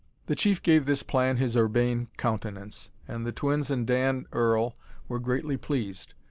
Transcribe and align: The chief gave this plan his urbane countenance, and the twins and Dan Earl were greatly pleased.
The 0.25 0.35
chief 0.35 0.63
gave 0.63 0.87
this 0.87 1.03
plan 1.03 1.37
his 1.37 1.55
urbane 1.55 2.07
countenance, 2.17 2.89
and 3.07 3.23
the 3.23 3.31
twins 3.31 3.69
and 3.69 3.85
Dan 3.85 4.25
Earl 4.31 4.75
were 5.07 5.19
greatly 5.19 5.57
pleased. 5.57 6.15